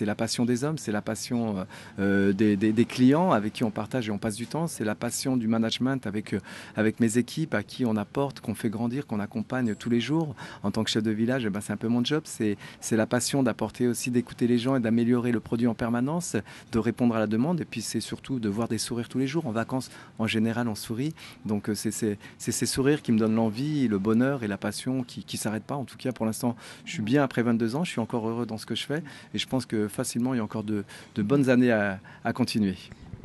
[0.00, 1.66] la passion des hommes, c'est la passion
[1.98, 4.66] des, clients avec qui on partage et on passe du temps.
[4.66, 6.34] C'est la passion du management avec,
[6.76, 10.34] avec mes équipes à qui on apporte, qu'on fait grandir, qu'on accompagne tous les jours.
[10.62, 12.22] En tant que chef de village, ben c'est un peu mon job.
[12.24, 12.56] C'est
[12.92, 16.36] la passion d'apporter aussi, d'écouter les gens et d'améliorer le produit en permanence,
[16.72, 17.60] de répondre à la demande.
[17.60, 20.68] Et puis c'est surtout de voir des sourires tous les jours en vacances, en général,
[20.68, 21.14] on sourit.
[21.44, 25.24] Donc euh, c'est ces sourires qui me donnent l'envie, le bonheur et la passion qui
[25.30, 25.76] ne s'arrêtent pas.
[25.76, 28.46] En tout cas, pour l'instant, je suis bien après 22 ans, je suis encore heureux
[28.46, 29.02] dans ce que je fais.
[29.34, 30.84] Et je pense que facilement, il y a encore de,
[31.16, 31.98] bonnes années à,
[32.32, 32.76] continuer.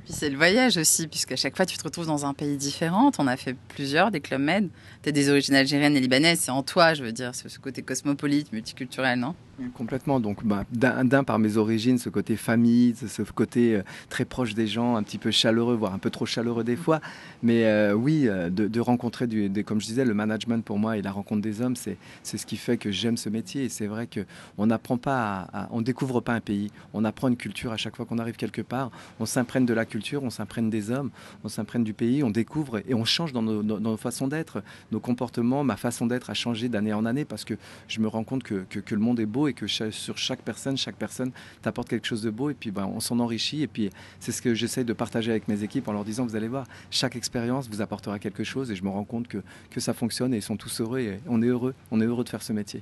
[0.05, 3.11] Puis c'est le voyage aussi, puisqu'à chaque fois tu te retrouves dans un pays différent.
[3.19, 4.69] On a fait plusieurs, des clubs med.
[5.01, 7.83] Tu as des origines algériennes et libanaises, c'est en toi, je veux dire, ce côté
[7.83, 9.35] cosmopolite, multiculturel, non?
[9.75, 10.19] Complètement.
[10.19, 14.65] Donc, bah, d'un par mes origines, ce côté famille, ce côté euh, très proche des
[14.65, 17.01] gens, un petit peu chaleureux, voire un peu trop chaleureux des fois.
[17.43, 21.03] Mais euh, oui, euh, de, rencontrer, du, comme je disais, le management pour moi et
[21.03, 23.65] la rencontre des hommes, c'est ce qui fait que j'aime ce métier.
[23.65, 26.71] Et c'est vrai qu'on n'apprend pas, à, on découvre pas un pays.
[26.93, 28.89] On apprend une culture à chaque fois qu'on arrive quelque part.
[29.19, 31.11] On s'imprègne de la culture, on s'imprègne des hommes,
[31.43, 34.99] on s'imprègne du pays, on découvre et on change dans nos, nos, façons d'être, nos
[34.99, 35.63] comportements.
[35.63, 37.53] Ma façon d'être a changé d'année en année parce que
[37.87, 40.41] je me rends compte que, que, que le monde est beau et que sur chaque
[40.41, 43.61] personne, chaque personne t'apporte quelque chose de beau et puis ben, on s'en enrichit.
[43.61, 46.35] Et puis c'est ce que j'essaye de partager avec mes équipes en leur disant, vous
[46.35, 49.79] allez voir, chaque expérience vous apportera quelque chose et je me rends compte que, que
[49.79, 52.29] ça fonctionne et ils sont tous heureux et on est heureux, on est heureux de
[52.29, 52.81] faire ce métier.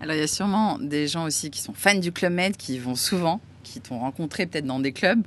[0.00, 2.78] Alors il y a sûrement des gens aussi qui sont fans du Club Med, qui
[2.78, 5.22] vont souvent, qui t'ont rencontré peut-être dans des clubs,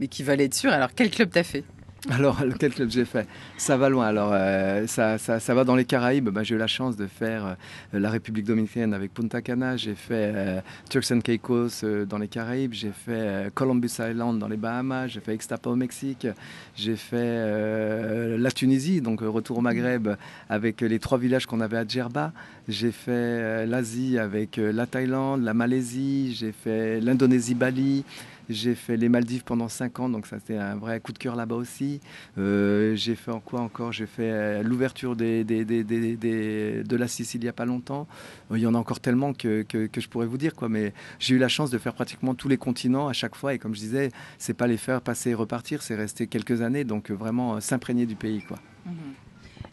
[0.00, 0.72] mais qui veulent être sûrs.
[0.72, 1.64] Alors quel club t'as fait?
[2.10, 3.28] Alors, quel club j'ai fait?
[3.56, 4.06] Ça va loin.
[4.06, 6.30] Alors, euh, ça, va dans les Caraïbes.
[6.30, 7.54] Bah, j'ai eu la chance de faire euh,
[7.92, 9.76] la République dominicaine avec Punta Cana.
[9.76, 10.60] J'ai fait euh,
[10.90, 12.72] Turks and Caicos dans les Caraïbes.
[12.72, 15.08] J'ai fait Columbus Island dans les Bahamas.
[15.08, 16.26] J'ai fait Ixtapa au Mexique.
[16.74, 20.08] J'ai fait la Tunisie, donc retour au Maghreb
[20.48, 22.32] avec les trois villages qu'on avait à Djerba.
[22.68, 26.34] J'ai fait l'Asie avec la Thaïlande, la Malaisie.
[26.34, 28.04] J'ai fait l'Indonésie, Bali.
[28.52, 31.36] J'ai fait les Maldives pendant 5 ans, donc ça c'était un vrai coup de cœur
[31.36, 32.00] là-bas aussi.
[32.38, 33.92] Euh, j'ai fait en quoi encore?
[33.92, 38.06] J'ai fait euh, l'ouverture de la Sicile il n'y a pas longtemps.
[38.50, 40.68] Euh, il y en a encore tellement que, que, je pourrais vous dire, quoi.
[40.68, 43.54] mais j'ai eu la chance de faire pratiquement tous les continents à chaque fois.
[43.54, 46.84] Et comme je disais, c'est pas les faire passer et repartir, c'est rester quelques années,
[46.84, 48.42] donc vraiment s'imprégner du pays.
[48.42, 48.58] Quoi.
[48.86, 48.92] Mhm.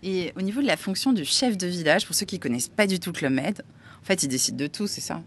[0.03, 2.87] Et au niveau de la fonction du chef de village, pour ceux qui connaissent pas
[2.87, 3.63] du tout Med,
[4.01, 5.21] en fait, il décide de tout, c'est ça?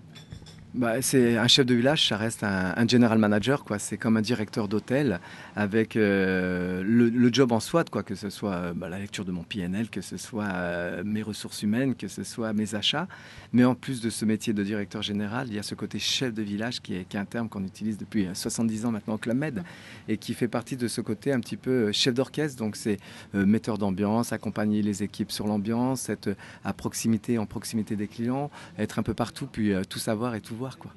[0.75, 3.79] Bah, c'est un chef de village, ça reste un, general manager, quoi.
[3.79, 5.21] C'est comme un directeur d'hôtel
[5.55, 9.43] avec euh, le, job en soi, quoi, que ce soit bah, la lecture de mon
[9.43, 13.07] PNL, que ce soit euh, mes ressources humaines, que ce soit mes achats.
[13.53, 16.33] Mais en plus de ce métier de directeur général, il y a ce côté chef
[16.33, 19.19] de village qui est, qui est un terme qu'on utilise depuis 70 ans maintenant au
[19.19, 19.63] Club Med
[20.09, 22.59] et qui fait partie de ce côté un petit peu chef d'orchestre.
[22.59, 22.99] Donc c'est
[23.35, 28.99] metteur d'ambiance, accompagner les équipes sur l'ambiance, être à proximité, en proximité des clients, être
[28.99, 30.91] un peu partout, puis tout savoir et tout Quoi.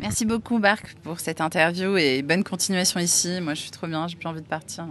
[0.00, 3.40] Merci beaucoup, Barc, pour cette interview et bonne continuation ici.
[3.40, 4.86] Moi, je suis trop bien, j'ai plus envie de partir.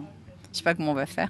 [0.51, 1.29] Je sais pas comment on va faire.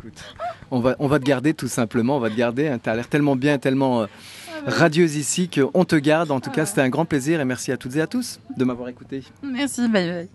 [0.70, 2.68] on, va, on va te garder tout simplement, on va te garder.
[2.68, 2.78] Hein.
[2.82, 4.02] Tu as l'air tellement bien, tellement.
[4.02, 4.06] Euh,
[4.66, 6.30] ah radieuse ici qu'on te garde.
[6.30, 8.64] En tout cas, c'était un grand plaisir et merci à toutes et à tous de
[8.64, 9.22] m'avoir écouté.
[9.42, 10.28] Merci, bye bye.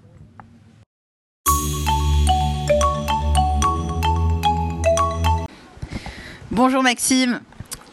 [6.51, 7.41] Bonjour Maxime.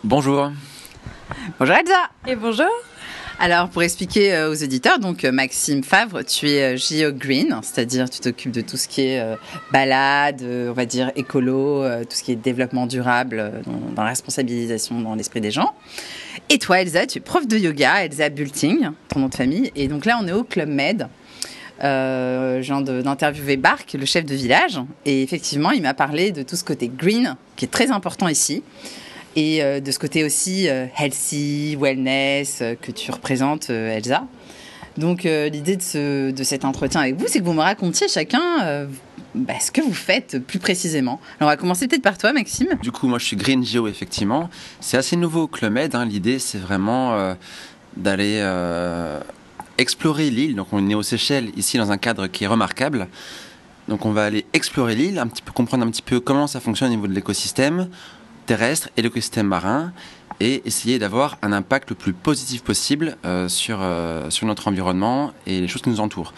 [0.04, 0.50] Bonjour.
[1.58, 2.10] Bonjour Elsa.
[2.26, 2.66] Et bonjour.
[3.40, 7.60] Alors, pour expliquer euh, aux éditeurs, donc euh, Maxime Favre, tu es euh, Geo Green,
[7.62, 9.22] c'est-à-dire tu t'occupes de tout ce qui est
[9.72, 15.00] balade, on va dire écolo, tout ce qui est développement durable dans, dans la responsabilisation
[15.00, 15.72] dans l'esprit des gens.
[16.48, 19.70] Et toi, Elsa, tu es prof de yoga, Elsa Bulting, ton nom de famille.
[19.76, 21.08] Et donc là, on est au Club Med.
[21.84, 26.42] Euh, je viens d'interviewer Bark, le chef de village, et effectivement, il m'a parlé de
[26.42, 28.62] tout ce côté green, qui est très important ici,
[29.38, 34.26] et euh, de ce côté aussi euh, healthy, wellness, euh, que tu représentes, Elsa.
[34.96, 38.88] Donc, l'idée de, ce- de cet entretien avec vous, c'est que vous me racontiez chacun
[39.32, 41.20] bah, ce que vous faites plus précisément.
[41.38, 42.70] Alors, on va commencer peut-être par toi, Maxime.
[42.82, 44.50] Du coup, moi je suis Green Geo, effectivement.
[44.80, 45.94] C'est assez nouveau au Club Med.
[45.94, 46.04] hein.
[46.04, 47.36] L'idée, c'est vraiment
[47.96, 48.42] d'aller
[49.76, 50.56] explorer l'île.
[50.56, 53.06] Donc, on est aux Seychelles, ici, dans un cadre qui est remarquable.
[53.86, 56.58] Donc, on va aller explorer l'île, un petit peu comprendre un petit peu comment ça
[56.58, 57.88] fonctionne au niveau de l'écosystème
[58.48, 59.92] terrestre et l'écosystème marin,
[60.40, 65.32] et essayer d'avoir un impact le plus positif possible euh, sur, euh, sur notre environnement
[65.46, 66.32] et les choses qui nous entourent.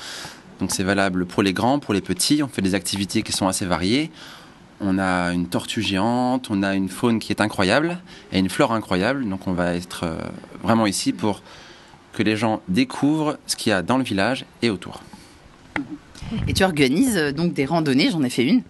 [0.59, 2.43] Donc, c'est valable pour les grands, pour les petits.
[2.43, 4.11] On fait des activités qui sont assez variées.
[4.81, 7.99] On a une tortue géante, on a une faune qui est incroyable
[8.33, 9.29] et une flore incroyable.
[9.29, 10.19] Donc on va être euh,
[10.63, 11.43] vraiment ici pour
[12.13, 15.03] que les gens découvrent ce qu'il y a dans le village et autour.
[16.49, 18.63] Et tu organises donc des randonnées, j'en ai fait une.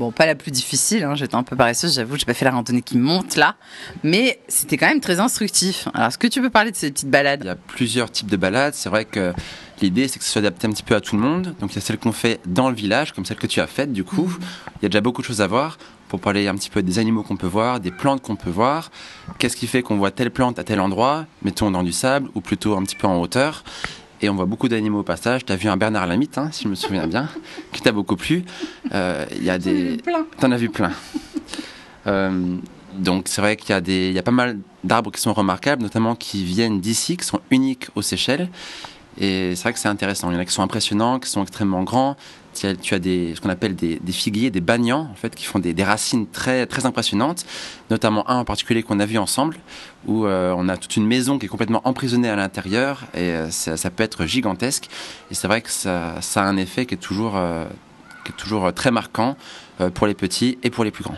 [0.00, 2.52] Bon, pas la plus difficile, hein, j'étais un peu paresseuse, j'avoue, j'ai pas fait la
[2.52, 3.56] randonnée qui monte là,
[4.02, 5.88] mais c'était quand même très instructif.
[5.92, 8.30] Alors, est-ce que tu peux parler de ces petites Il balades y a plusieurs types
[8.30, 8.72] de balades.
[8.72, 9.34] C'est vrai que
[9.82, 11.54] l'idée c'est que ce soit adapté un petit peu à tout le monde.
[11.60, 13.66] Donc il y a celles qu'on fait dans le village, comme celle que tu as
[13.66, 14.34] faite du coup.
[14.80, 15.76] Il y a déjà beaucoup de choses à voir
[16.08, 18.90] pour parler un petit peu des animaux qu'on peut voir, des plantes qu'on peut voir.
[19.38, 22.40] Qu'est-ce qui fait qu'on voit telle plante à tel endroit, mettons dans du sable ou
[22.40, 23.64] plutôt un petit peu en hauteur.
[24.22, 25.44] Et on voit beaucoup d'animaux au passage.
[25.44, 27.28] Tu as vu un Bernard Lamite, hein, si je me souviens bien,
[27.72, 28.44] qui t'a beaucoup plu.
[28.92, 29.98] Euh, Il y a des...
[30.38, 30.92] T'en as vu plein.
[32.06, 32.56] Euh,
[32.94, 35.32] donc c'est vrai qu'il y a des, il y a pas mal d'arbres qui sont
[35.32, 38.48] remarquables, notamment qui viennent d'ici, qui sont uniques aux Seychelles.
[39.20, 40.30] Et c'est vrai que c'est intéressant.
[40.30, 42.16] Il y en a qui sont impressionnants, qui sont extrêmement grands.
[42.54, 46.26] Tu as, ce qu'on appelle des, figuiers, des bagnans, en fait, qui font des, racines
[46.26, 47.44] très, très impressionnantes.
[47.90, 49.58] Notamment un en particulier qu'on a vu ensemble,
[50.06, 53.50] où euh, on a toute une maison qui est complètement emprisonnée à l'intérieur, et euh,
[53.50, 54.88] ça, peut être gigantesque.
[55.30, 57.66] Et c'est vrai que ça, a un effet qui est toujours, euh,
[58.24, 59.36] qui est toujours très marquant
[59.94, 61.16] pour les petits et pour les plus grands.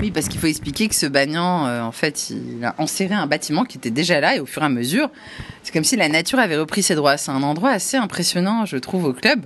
[0.00, 3.26] Oui, parce qu'il faut expliquer que ce bagnant, euh, en fait, il a enserré un
[3.26, 5.10] bâtiment qui était déjà là et au fur et à mesure,
[5.62, 7.16] c'est comme si la nature avait repris ses droits.
[7.16, 9.42] C'est un endroit assez impressionnant, je trouve, au club.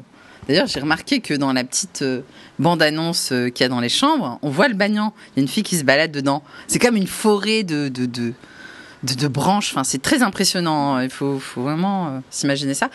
[0.49, 2.23] D'ailleurs, j'ai remarqué que dans la petite euh,
[2.59, 5.13] bande-annonce euh, qu'il y a dans les chambres, on voit le bagnant.
[5.29, 6.43] Il y a une fille qui se balade dedans.
[6.69, 9.73] C'est comme une forêt de, de, de, branches.
[9.73, 11.01] Enfin, c'est très impressionnant.
[11.01, 12.91] Il faut, faut vraiment s'imaginer ça.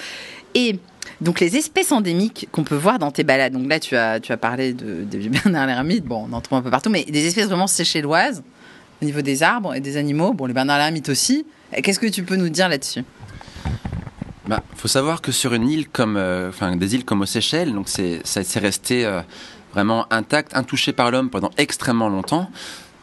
[0.56, 0.80] Et
[1.22, 3.54] donc, les espèces endémiques qu'on peut voir dans tes balades.
[3.54, 6.06] Donc là, tu as, tu as parlé de, de Bernard l'ermite.
[6.06, 8.44] Bon, on en trouve un peu partout, mais des espèces vraiment séchelloises
[9.02, 10.34] au niveau des arbres et des animaux.
[10.34, 11.46] Bon, les Bernard l'ermite aussi.
[11.84, 13.04] Qu'est-ce que tu peux nous dire là-dessus?
[14.48, 17.74] Bah, faut savoir que sur une île comme, euh, enfin, des îles comme aux Seychelles,
[17.74, 19.22] donc c'est, ça c'est resté euh,
[19.74, 22.50] vraiment intact, intouché par l'homme pendant extrêmement longtemps.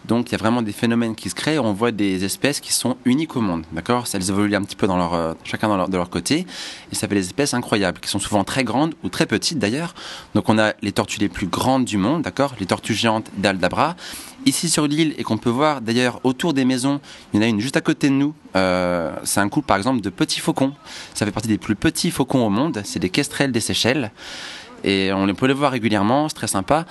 [0.08, 1.58] Donc il y a vraiment des phénomènes qui se créent.
[1.58, 4.06] On voit des espèces qui sont uniques au monde, d'accord?
[4.14, 6.46] Elles évoluent un petit peu dans leur, euh, chacun dans leur, de leur côté,
[6.90, 9.94] et ça fait des espèces incroyables, qui sont souvent très grandes ou très petites d'ailleurs.
[10.34, 12.54] Donc on a les tortues les plus grandes du monde, d'accord?
[12.58, 13.96] Les tortues géantes d'Aldabra.
[14.46, 17.00] Ici sur l'île, et qu'on peut voir d'ailleurs autour des maisons,
[17.34, 18.34] il y en a une juste à côté de nous.
[18.56, 20.72] Euh, c'est un couple par exemple de petits faucons.
[21.12, 22.80] Ça fait partie des plus petits faucons au monde.
[22.84, 24.10] C'est des kestrels des Seychelles.
[24.84, 26.86] Et on peut les voir régulièrement, c'est très sympa.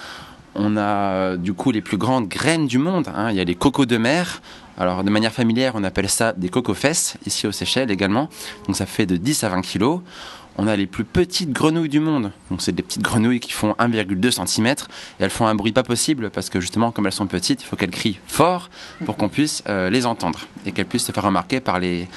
[0.59, 3.07] On a euh, du coup les plus grandes graines du monde.
[3.15, 3.29] hein.
[3.31, 4.41] Il y a les cocos de mer.
[4.79, 8.29] Alors de manière familière, on appelle ça des cocos-fesses, ici aux Seychelles également.
[8.67, 10.01] Donc ça fait de 10 à 20 kilos.
[10.59, 12.31] On a les plus petites grenouilles du monde.
[12.49, 14.67] Donc c'est des petites grenouilles qui font 1,2 cm.
[14.67, 14.73] Et
[15.19, 17.75] elles font un bruit pas possible parce que justement, comme elles sont petites, il faut
[17.75, 18.69] qu'elles crient fort
[19.05, 22.07] pour qu'on puisse euh, les entendre et qu'elles puissent se faire remarquer par les-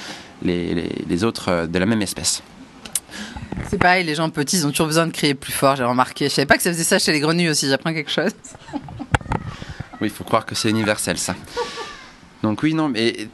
[0.43, 2.41] les autres euh, de la même espèce.
[3.69, 6.29] C'est pareil, les gens petits, ils ont toujours besoin de crier plus fort, j'ai remarqué.
[6.29, 8.31] Je savais pas que ça faisait ça chez les grenouilles aussi, j'apprends quelque chose.
[10.01, 11.35] Oui, il faut croire que c'est universel ça.
[12.43, 13.27] Donc oui, non, mais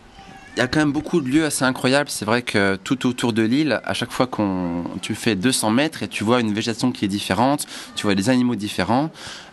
[0.58, 2.10] il y a quand même beaucoup de lieux assez incroyables.
[2.10, 6.02] C'est vrai que tout autour de l'île, à chaque fois qu'on tu fais 200 mètres
[6.02, 9.12] et tu vois une végétation qui est différente, tu vois des animaux différents.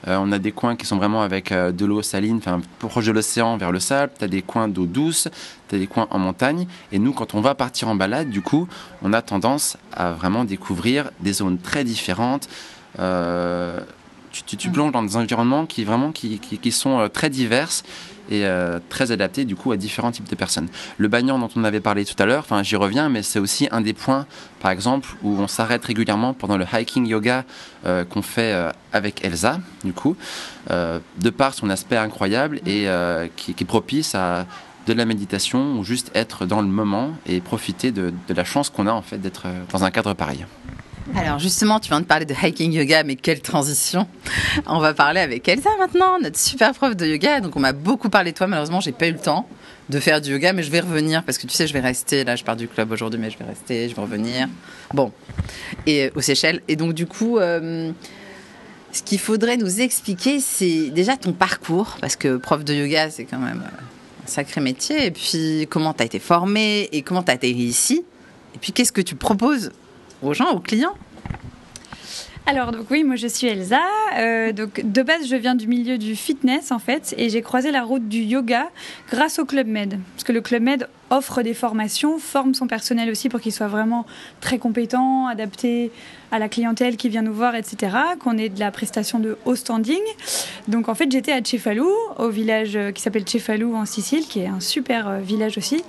[0.08, 3.04] Euh, on a des coins qui sont vraiment avec euh, de l'eau saline, enfin proche
[3.04, 4.12] de l'océan vers le sable.
[4.18, 5.28] Tu as des coins d'eau douce,
[5.68, 6.66] tu as des coins en montagne.
[6.90, 8.66] Et nous, quand on va partir en balade, du coup,
[9.02, 12.48] on a tendance à vraiment découvrir des zones très différentes.
[12.98, 13.78] Euh,
[14.32, 17.70] tu, tu, plonges dans des environnements qui vraiment qui, qui, qui sont très divers
[18.30, 20.68] et euh, très adapté du coup à différents types de personnes.
[20.98, 23.68] Le bagnan dont on avait parlé tout à l'heure, enfin j'y reviens, mais c'est aussi
[23.70, 24.26] un des points,
[24.60, 27.44] par exemple, où on s'arrête régulièrement pendant le hiking yoga
[27.86, 30.16] euh, qu'on fait euh, avec Elsa, du coup,
[30.70, 32.86] de par son aspect incroyable et
[33.36, 34.46] qui, qui, est propice à
[34.86, 38.70] de la méditation ou juste être dans le moment et profiter de, de la chance
[38.70, 40.46] qu'on a en fait d'être dans un cadre pareil.
[41.14, 44.06] Alors justement, tu viens de parler de hiking yoga, mais quelle transition
[44.66, 47.40] On va parler avec Elsa maintenant, notre super prof de yoga.
[47.40, 49.46] Donc on m'a beaucoup parlé de toi, malheureusement j'ai pas eu le temps
[49.90, 52.24] de faire du yoga, mais je vais revenir parce que tu sais, je vais rester.
[52.24, 54.48] Là, je pars du club aujourd'hui, mais je vais rester, je vais revenir.
[54.94, 55.12] Bon,
[55.86, 56.62] et euh, aux Seychelles.
[56.68, 57.92] Et donc du coup, euh,
[58.92, 63.24] ce qu'il faudrait nous expliquer, c'est déjà ton parcours, parce que prof de yoga, c'est
[63.24, 65.04] quand même euh, un sacré métier.
[65.04, 68.04] Et puis comment tu as été formé et comment tu as atterri ici.
[68.54, 69.70] Et puis qu'est-ce que tu proposes
[70.26, 70.94] aux gens, aux clients
[72.46, 73.80] alors donc oui, moi je suis Elsa.
[74.18, 77.70] Euh, donc de base, je viens du milieu du fitness en fait, et j'ai croisé
[77.70, 78.68] la route du yoga
[79.10, 83.10] grâce au Club Med, parce que le Club Med offre des formations, forme son personnel
[83.10, 84.04] aussi pour qu'il soit vraiment
[84.40, 85.90] très compétent, adapté
[86.30, 87.96] à la clientèle qui vient nous voir, etc.
[88.18, 90.00] Qu'on ait de la prestation de haut standing.
[90.68, 91.86] Donc en fait, j'étais à Cefalù,
[92.18, 95.84] au village qui s'appelle Cefalù en Sicile, qui est un super euh, village aussi.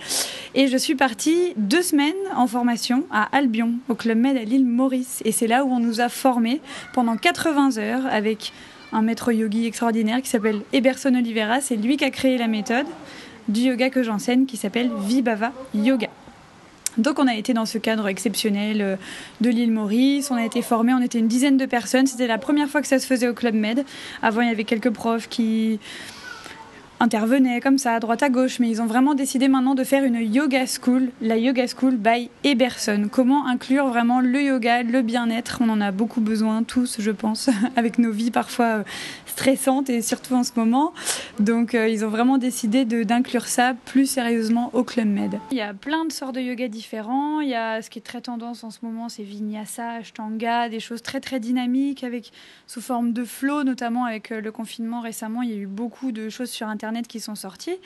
[0.54, 4.66] Et je suis partie deux semaines en formation à Albion, au Club Med à l'île
[4.66, 5.22] Maurice.
[5.26, 6.62] Et c'est là où on nous a formés
[6.94, 8.54] pendant 80 heures avec
[8.92, 11.60] un maître yogi extraordinaire qui s'appelle Eberson Oliveira.
[11.62, 12.86] C'est lui qui a créé la méthode
[13.48, 16.10] du yoga que j'enseigne qui s'appelle Vibhava Yoga.
[16.98, 18.96] Donc on a été dans ce cadre exceptionnel euh,
[19.42, 22.38] de l'île Maurice, on a été formés, on était une dizaine de personnes, c'était la
[22.38, 23.84] première fois que ça se faisait au Club Med.
[24.22, 25.80] Avant il y avait quelques profs qui
[27.00, 30.04] intervenaient comme ça à droite à gauche, mais ils ont vraiment décidé maintenant de faire
[30.04, 33.10] une yoga school, la yoga school by Eberson.
[33.12, 35.60] Comment inclure vraiment le yoga, le bien-être?
[35.62, 38.84] On en a beaucoup besoin tous, je pense, avec nos vies parfois euh,
[39.36, 40.94] stressantes et surtout en ce moment.
[41.40, 45.40] Donc euh, ils ont vraiment décidé d'inclure ça plus sérieusement au Club Med.
[45.52, 47.42] Il y a plein de sortes de yoga différents.
[47.42, 50.80] Il y a ce qui est très tendance en ce moment, c'est Vinyasa, Ashtanga, des
[50.80, 52.32] choses très très dynamiques avec
[52.68, 55.42] sous forme de flow, notamment avec euh, le confinement récemment.
[55.42, 57.78] Il y a eu beaucoup de choses sur Internet qui sont sortis.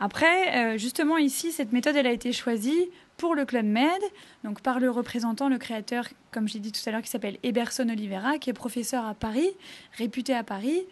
[0.00, 4.00] Après, euh, justement ici, cette méthode, elle a été choisie pour le Club Med,
[4.42, 7.88] donc par le représentant, le créateur, comme j'ai dit tout à l'heure, qui s'appelle Eberson
[7.88, 9.48] Oliveira, qui est professeur à Paris,
[9.96, 10.82] réputé à Paris,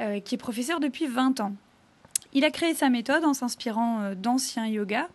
[0.00, 1.52] euh, qui est professeur depuis 20 ans.
[2.32, 5.08] Il a créé sa méthode en s'inspirant euh, d'anciens yogas.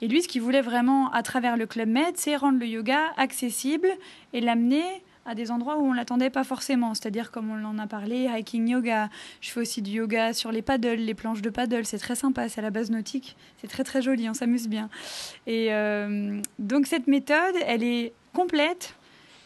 [0.00, 3.00] Et lui, ce qu'il voulait vraiment à travers le Club Med, c'est rendre le yoga
[3.16, 3.88] accessible
[4.32, 7.86] et l'amener à des endroits où on l'attendait pas forcément, c'est-à-dire comme on en a
[7.86, 9.10] parlé, hiking yoga.
[9.42, 12.48] Je fais aussi du yoga sur les paddles, les planches de paddle, c'est très sympa,
[12.48, 14.88] c'est à la base nautique, c'est très très joli, on s'amuse bien.
[15.46, 18.94] Et euh, donc cette méthode, elle est complète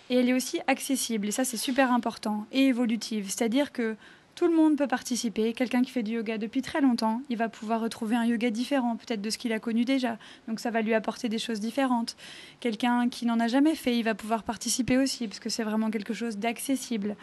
[0.09, 3.97] et elle est aussi accessible, et ça c'est super important, et évolutive, c'est-à-dire que
[4.35, 5.53] tout le monde peut participer.
[5.53, 8.97] Quelqu'un qui fait du yoga depuis très longtemps, il va pouvoir retrouver un yoga différent,
[8.97, 10.19] peut-être de ce qu'il a connu déjà.
[10.49, 12.17] Donc ça va lui apporter des choses différentes.
[12.61, 15.91] Quelqu'un qui n'en a jamais fait, il va pouvoir participer aussi, parce que c'est vraiment
[15.91, 17.17] quelque chose d'accessible.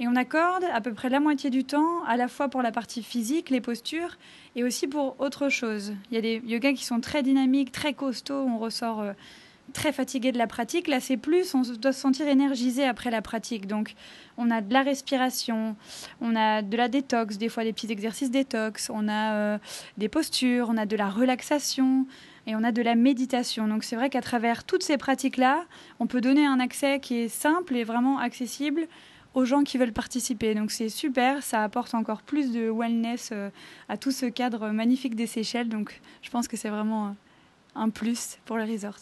[0.00, 2.72] Et on accorde à peu près la moitié du temps, à la fois pour la
[2.72, 4.16] partie physique, les postures,
[4.54, 5.94] et aussi pour autre chose.
[6.10, 9.04] Il y a des yogas qui sont très dynamiques, très costauds, on ressort...
[9.76, 10.88] Euh, très fatigué de la pratique.
[10.88, 13.66] Là, c'est plus, on doit se sentir énergisé après la pratique.
[13.66, 13.94] Donc,
[14.36, 15.76] on a de la respiration,
[16.20, 19.58] on a de la détox, des fois des petits exercices détox, on a euh,
[19.98, 22.06] des postures, on a de la relaxation
[22.46, 23.68] et on a de la méditation.
[23.68, 25.64] Donc, c'est vrai qu'à travers toutes ces pratiques-là,
[26.00, 28.88] on peut donner un accès qui est simple et vraiment accessible
[29.34, 30.54] aux gens qui veulent participer.
[30.54, 33.50] Donc c'est super, ça apporte encore plus de wellness euh,
[33.90, 35.68] à tout ce cadre magnifique des Seychelles.
[35.68, 37.14] Donc je pense que c'est vraiment
[37.74, 38.96] un plus pour le resort.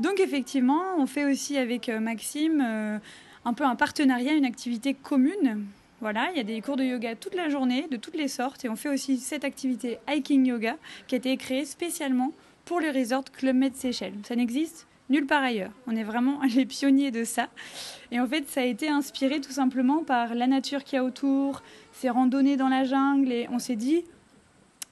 [0.00, 2.98] Donc effectivement, on fait aussi avec euh, Maxime euh,
[3.44, 5.66] un peu un partenariat, une activité commune.
[6.00, 8.64] Voilà, il y a des cours de yoga toute la journée, de toutes les sortes,
[8.64, 12.32] et on fait aussi cette activité hiking yoga qui a été créée spécialement
[12.66, 14.14] pour le resort Club Med Seychelles.
[14.24, 15.70] Ça n'existe nulle part ailleurs.
[15.86, 17.48] On est vraiment les pionniers de ça.
[18.10, 21.04] Et en fait, ça a été inspiré tout simplement par la nature qu'il y a
[21.04, 24.04] autour, ces randonnées dans la jungle, et on s'est dit,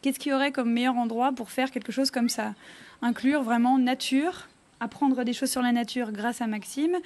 [0.03, 2.55] qu'est-ce qu'il y aurait comme meilleur endroit pour faire quelque chose comme ça?
[3.03, 4.48] Inclure vraiment nature,
[4.80, 6.96] apprendre des choses sur la nature grâce à Maxime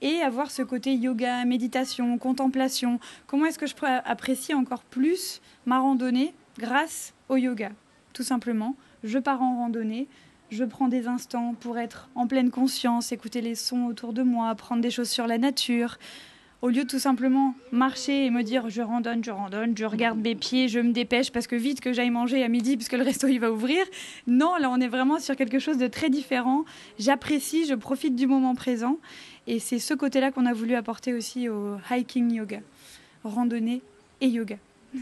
[0.00, 3.00] et avoir ce côté yoga, méditation, contemplation.
[3.26, 7.70] Comment est-ce que je peux apprécier encore plus ma randonnée grâce au yoga?
[8.12, 10.08] Tout simplement, je pars en randonnée,
[10.50, 14.48] je prends des instants pour être en pleine conscience, écouter les sons autour de moi,
[14.48, 15.98] apprendre des choses sur la nature,
[16.60, 20.18] au lieu de tout simplement marcher et me dire je randonne, je randonne, je regarde
[20.18, 23.04] mes pieds, je me dépêche parce que vite que j'aille manger à midi puisque le
[23.04, 23.84] resto il va ouvrir.
[24.26, 26.64] Non, là on est vraiment sur quelque chose de très différent.
[26.98, 28.98] J'apprécie, je profite du moment présent
[29.46, 32.60] et c'est ce côté-là qu'on a voulu apporter aussi au hiking yoga.
[33.22, 33.82] randonnée
[34.20, 34.56] et yoga.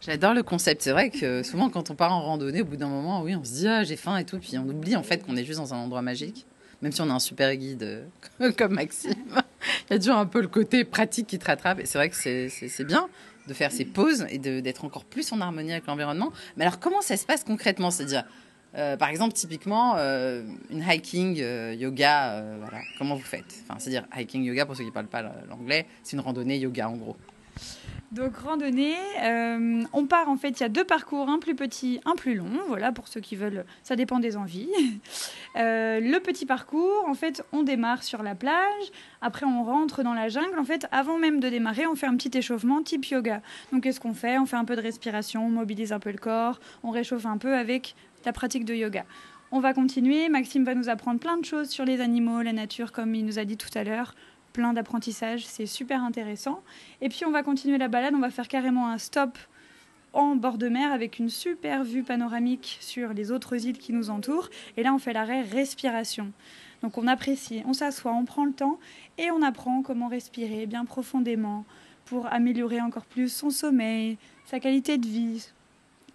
[0.00, 0.82] J'adore le concept.
[0.82, 3.44] C'est vrai que souvent, quand on part en randonnée, au bout d'un moment, oui, on
[3.44, 5.60] se dit ah j'ai faim et tout, puis on oublie en fait qu'on est juste
[5.60, 6.44] dans un endroit magique.
[6.82, 7.82] Même si on a un super guide
[8.40, 9.14] euh, comme Maxime,
[9.88, 11.78] il y a toujours un peu le côté pratique qui te rattrape.
[11.80, 13.08] Et c'est vrai que c'est bien
[13.48, 16.32] de faire ces pauses et d'être encore plus en harmonie avec l'environnement.
[16.56, 17.90] Mais alors, comment ça se passe concrètement?
[17.90, 18.24] C'est-à-dire,
[18.76, 21.36] euh, par exemple, typiquement, euh, une hiking
[21.76, 23.62] yoga, voilà, comment vous faites?
[23.64, 26.88] Enfin, C'est-à-dire, hiking yoga, pour ceux qui ne parlent pas l'anglais, c'est une randonnée yoga
[26.88, 27.16] en gros.
[28.12, 31.98] Donc randonnée, euh, on part en fait, il y a deux parcours, un plus petit,
[32.04, 34.68] un plus long, voilà pour ceux qui veulent, ça dépend des envies.
[35.54, 38.84] Euh, le petit parcours, en fait, on démarre sur la plage,
[39.20, 42.16] après on rentre dans la jungle, en fait, avant même de démarrer, on fait un
[42.16, 43.42] petit échauffement type yoga.
[43.70, 44.38] Donc qu'est-ce qu'on fait?
[44.38, 47.36] On fait un peu de respiration, on mobilise un peu le corps, on réchauffe un
[47.36, 49.04] peu avec la pratique de yoga.
[49.50, 52.90] On va continuer, Maxime va nous apprendre plein de choses sur les animaux, la nature,
[52.90, 54.14] comme il nous a dit tout à l'heure,
[54.52, 56.62] plein d'apprentissage, c'est super intéressant.
[57.00, 59.38] Et puis on va continuer la balade, on va faire carrément un stop
[60.12, 64.10] en bord de mer avec une super vue panoramique sur les autres îles qui nous
[64.10, 64.50] entourent.
[64.76, 66.32] Et là, on fait l'arrêt respiration.
[66.82, 68.78] Donc on apprécie, on s'assoit, on prend le temps
[69.18, 71.64] et on apprend comment respirer bien profondément
[72.04, 75.48] pour améliorer encore plus son sommeil, sa qualité de vie,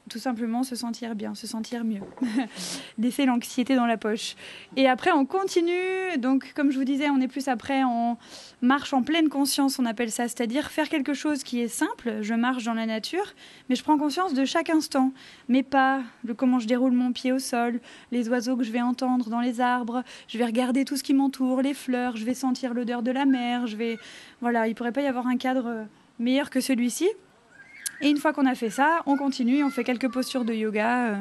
[0.09, 2.01] tout simplement se sentir bien, se sentir mieux,
[2.97, 4.35] laisser l'anxiété dans la poche.
[4.75, 6.17] Et après, on continue.
[6.17, 8.17] Donc, comme je vous disais, on est plus après en
[8.61, 12.19] marche en pleine conscience, on appelle ça, c'est-à-dire faire quelque chose qui est simple.
[12.21, 13.33] Je marche dans la nature,
[13.69, 15.11] mais je prends conscience de chaque instant,
[15.47, 16.01] mes pas,
[16.35, 17.79] comment je déroule mon pied au sol,
[18.11, 20.03] les oiseaux que je vais entendre dans les arbres.
[20.27, 22.17] Je vais regarder tout ce qui m'entoure, les fleurs.
[22.17, 23.67] Je vais sentir l'odeur de la mer.
[23.67, 23.97] Je vais,
[24.41, 25.85] voilà, il pourrait pas y avoir un cadre
[26.19, 27.07] meilleur que celui-ci.
[28.01, 31.07] Et une fois qu'on a fait ça, on continue, on fait quelques postures de yoga.
[31.07, 31.15] Euh,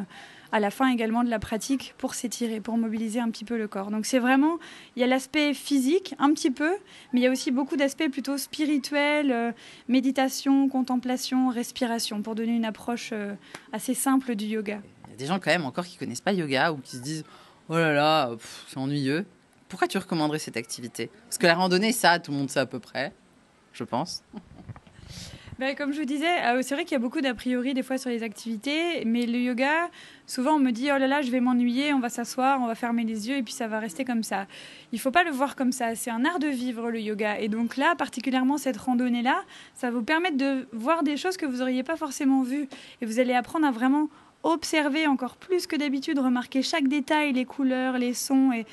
[0.53, 3.69] à la fin également de la pratique pour s'étirer, pour mobiliser un petit peu le
[3.69, 3.91] corps.
[3.91, 4.59] Donc c'est vraiment,
[4.95, 6.73] il y a l'aspect physique un petit peu,
[7.13, 9.53] mais il y a aussi beaucoup d'aspects plutôt spirituels, euh,
[9.89, 13.35] méditation, contemplation, respiration, pour donner une approche euh,
[13.73, 14.81] assez simple du yoga.
[15.07, 17.03] Il y a des gens quand même encore qui connaissent pas yoga ou qui se
[17.03, 17.25] disent
[17.69, 18.31] oh là là,
[18.69, 19.27] c'est ennuyeux.
[19.69, 21.11] Pourquoi tu recommanderais cette activité?
[21.25, 23.13] Parce que la randonnée, ça, tout le monde sait à peu près,
[23.73, 24.23] je pense.
[25.59, 27.83] Ben, comme je vous disais, euh, c'est vrai qu'il y a beaucoup d'a priori des
[27.83, 29.89] fois sur les activités, mais le yoga,
[30.27, 32.75] souvent on me dit oh là là, je vais m'ennuyer, on va s'asseoir, on va
[32.75, 34.47] fermer les yeux et puis ça va rester comme ça.
[34.93, 37.41] Il faut pas le voir comme ça, c'est un art de vivre le yoga.
[37.41, 41.59] Et donc là, particulièrement cette randonnée-là, ça vous permettre de voir des choses que vous
[41.59, 42.69] n'auriez pas forcément vues.
[43.01, 44.11] Et vous allez apprendre à vraiment
[44.43, 48.67] observer encore plus que d'habitude, remarquer chaque détail, les couleurs, les sons et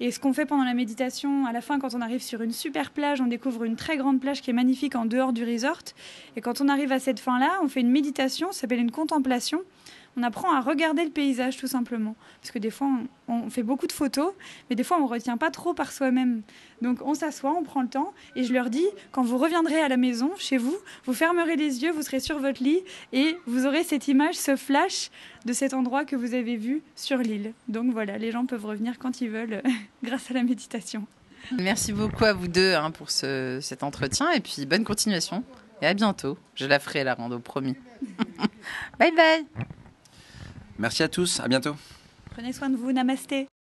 [0.00, 2.52] et ce qu'on fait pendant la méditation, à la fin, quand on arrive sur une
[2.52, 5.82] super plage, on découvre une très grande plage qui est magnifique en dehors du resort.
[6.36, 9.62] Et quand on arrive à cette fin-là, on fait une méditation, ça s'appelle une contemplation
[10.18, 12.16] on apprend à regarder le paysage tout simplement.
[12.40, 12.88] Parce que des fois,
[13.28, 14.32] on, fait beaucoup de photos,
[14.68, 16.42] mais des fois, on ne retient pas trop par soi-même.
[16.82, 19.88] Donc, on s'assoit, on prend le temps, et je leur dis, quand vous reviendrez à
[19.88, 22.80] la maison, chez vous, vous fermerez les yeux, vous serez sur votre lit,
[23.12, 25.10] et vous aurez cette image, ce flash
[25.44, 27.52] de cet endroit que vous avez vu sur l'île.
[27.68, 29.62] Donc voilà, les gens peuvent revenir quand ils veulent
[30.02, 31.06] grâce à la méditation.
[31.58, 35.44] Merci beaucoup à vous deux hein, pour cet entretien, et puis bonne continuation.
[35.80, 36.36] Et à bientôt.
[36.56, 37.76] Je la ferai la rando, promis.
[38.98, 39.46] bye bye
[40.78, 41.76] Merci à tous, à bientôt.
[42.30, 43.48] Prenez soin de vous, namasté.